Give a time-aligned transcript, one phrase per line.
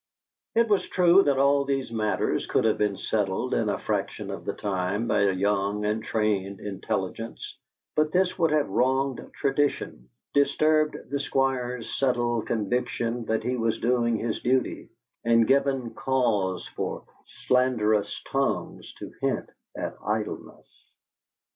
[0.55, 4.45] It was true that all these matters could have been settled in a fraction of
[4.45, 7.59] the time by a young and trained intelligence,
[7.95, 14.17] but this would have wronged tradition, disturbed the Squire's settled conviction that he was doing
[14.17, 14.89] his duty,
[15.23, 17.03] and given cause for
[17.45, 20.89] slanderous tongues to hint at idleness.